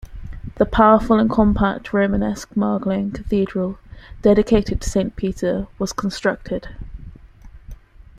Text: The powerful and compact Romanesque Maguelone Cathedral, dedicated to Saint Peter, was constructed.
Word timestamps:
The 0.55 0.65
powerful 0.65 1.19
and 1.19 1.29
compact 1.29 1.93
Romanesque 1.93 2.55
Maguelone 2.55 3.13
Cathedral, 3.13 3.77
dedicated 4.23 4.81
to 4.81 4.89
Saint 4.89 5.15
Peter, 5.15 5.67
was 5.77 5.93
constructed. 5.93 6.69